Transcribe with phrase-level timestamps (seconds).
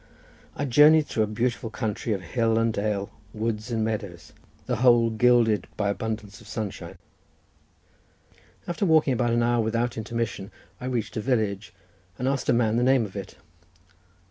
[0.55, 4.33] I journeyed through a beautiful country of hill and dale, woods and meadows,
[4.65, 6.97] the whole gilded by abundance of sunshine.
[8.67, 11.71] After walking about an hour without intermission I reached a village,
[12.17, 13.37] and asked a man the name of it.